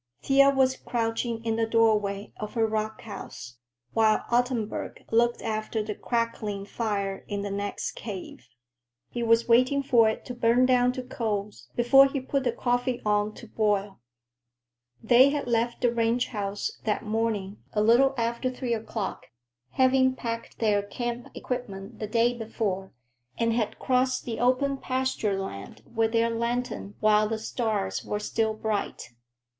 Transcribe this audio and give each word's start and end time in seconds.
Thea 0.23 0.49
was 0.49 0.77
crouching 0.77 1.45
in 1.45 1.57
the 1.57 1.67
doorway 1.67 2.33
of 2.37 2.55
her 2.55 2.65
rock 2.65 3.01
house, 3.01 3.57
while 3.93 4.25
Ottenburg 4.31 5.05
looked 5.11 5.43
after 5.43 5.83
the 5.83 5.93
crackling 5.93 6.65
fire 6.65 7.23
in 7.27 7.43
the 7.43 7.51
next 7.51 7.91
cave. 7.91 8.47
He 9.11 9.21
was 9.21 9.47
waiting 9.47 9.83
for 9.83 10.09
it 10.09 10.25
to 10.25 10.33
burn 10.33 10.65
down 10.65 10.91
to 10.93 11.03
coals 11.03 11.69
before 11.75 12.07
he 12.07 12.19
put 12.19 12.45
the 12.45 12.51
coffee 12.51 12.99
on 13.05 13.35
to 13.35 13.47
boil. 13.47 13.99
They 15.03 15.29
had 15.29 15.45
left 15.45 15.81
the 15.81 15.93
ranch 15.93 16.29
house 16.29 16.79
that 16.83 17.05
morning 17.05 17.57
a 17.73 17.83
little 17.83 18.15
after 18.17 18.49
three 18.49 18.73
o'clock, 18.73 19.27
having 19.73 20.15
packed 20.15 20.57
their 20.57 20.81
camp 20.81 21.27
equipment 21.35 21.99
the 21.99 22.07
day 22.07 22.35
before, 22.35 22.91
and 23.37 23.53
had 23.53 23.77
crossed 23.77 24.25
the 24.25 24.39
open 24.39 24.77
pasture 24.77 25.39
land 25.39 25.83
with 25.93 26.11
their 26.13 26.31
lantern 26.31 26.95
while 27.01 27.29
the 27.29 27.37
stars 27.37 28.03
were 28.03 28.19
still 28.19 28.55
bright. 28.55 29.11